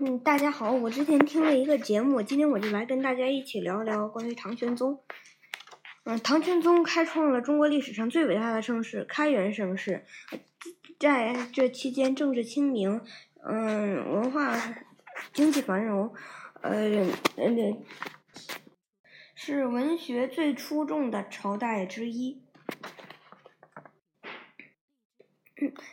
[0.00, 5.02] 嗯，大家好，我之前听了一个节目，今天我就来跟大家一起聊聊关于唐玄宗。
[6.04, 10.04] 嗯，唐玄宗开创了中国历史上最伟大的盛世——开元盛世，
[11.00, 13.00] 在这期间，政治清明，
[13.42, 14.56] 嗯，文化
[15.32, 16.14] 经济繁荣，
[16.62, 17.04] 呃，
[19.34, 22.40] 是文学最出众的朝代之一。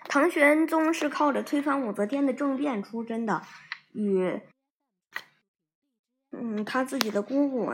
[0.07, 3.41] 唐玄宗是靠着推翻武则天的政变出身的。
[3.95, 4.41] 与
[6.37, 7.73] 嗯，他自己的姑姑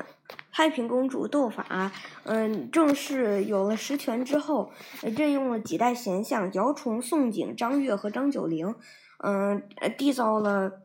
[0.52, 1.92] 太平公主斗法，
[2.26, 4.72] 嗯，正式有了实权之后，
[5.02, 8.76] 任用了几代贤相姚崇、宋璟、张悦和张九龄，
[9.24, 9.68] 嗯，
[9.98, 10.84] 缔造了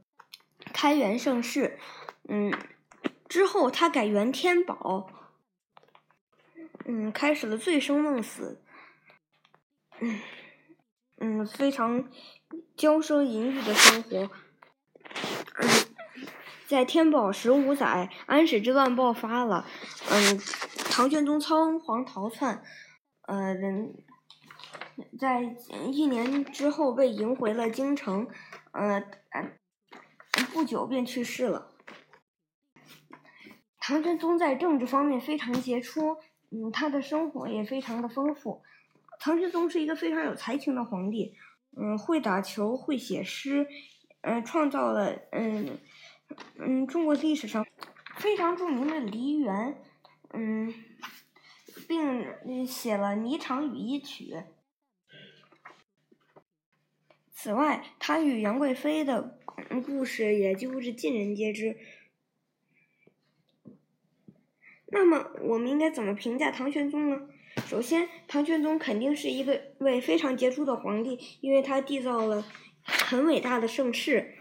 [0.72, 1.78] 开元盛世。
[2.28, 2.50] 嗯，
[3.28, 5.10] 之后他改元天宝，
[6.86, 8.62] 嗯，开始了醉生梦死，
[10.00, 10.20] 嗯
[11.18, 12.08] 嗯，非常
[12.74, 14.30] 骄奢淫欲的生活。
[16.66, 19.66] 在天宝十五载，安史之乱爆发了，
[20.10, 20.38] 嗯，
[20.90, 22.62] 唐玄宗仓皇逃窜，
[23.22, 23.54] 呃，
[25.18, 25.56] 在
[25.92, 28.28] 一年之后被迎回了京城，
[28.72, 29.02] 呃，
[30.52, 31.72] 不久便去世了。
[33.78, 36.16] 唐玄宗在政治方面非常杰出，
[36.50, 38.62] 嗯，他的生活也非常的丰富。
[39.20, 41.34] 唐玄宗是一个非常有才情的皇帝，
[41.76, 43.68] 嗯，会打球，会写诗。
[44.28, 45.78] 嗯，创造了嗯
[46.58, 47.64] 嗯中国历史上
[48.16, 49.80] 非常著名的梨园，
[50.32, 50.74] 嗯，
[51.86, 54.24] 并写了《霓裳羽衣曲》。
[57.32, 59.38] 此外，他与杨贵妃的
[59.86, 61.78] 故事也几乎是尽人皆知。
[64.86, 67.28] 那么，我们应该怎么评价唐玄宗呢？
[67.68, 72.44] 首先，唐玄宗肯定是一个位非常杰出的皇帝，因为他缔造了。
[72.86, 74.34] 很伟大的盛世，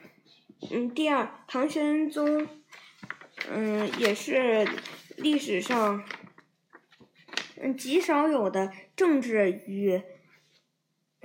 [0.72, 2.48] 嗯，第二，唐玄宗，
[3.50, 4.68] 嗯，也是
[5.18, 6.04] 历史上，
[7.58, 10.02] 嗯，极少有的政治与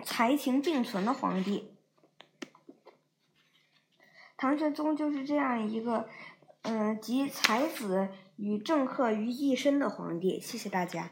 [0.02, 1.76] 才情并存的皇帝。
[4.36, 6.08] 唐玄宗就是这样一个，
[6.62, 10.40] 嗯，集才子与政客于一身的皇帝。
[10.40, 11.10] 谢谢大家。